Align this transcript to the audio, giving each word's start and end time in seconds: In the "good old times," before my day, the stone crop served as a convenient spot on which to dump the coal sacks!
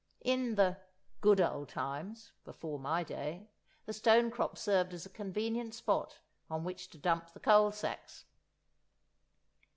In 0.25 0.55
the 0.55 0.77
"good 1.19 1.39
old 1.39 1.69
times," 1.69 2.31
before 2.43 2.79
my 2.79 3.03
day, 3.03 3.51
the 3.85 3.93
stone 3.93 4.31
crop 4.31 4.57
served 4.57 4.95
as 4.95 5.05
a 5.05 5.09
convenient 5.09 5.75
spot 5.75 6.21
on 6.49 6.63
which 6.63 6.89
to 6.89 6.97
dump 6.97 7.33
the 7.33 7.39
coal 7.39 7.71
sacks! 7.71 8.25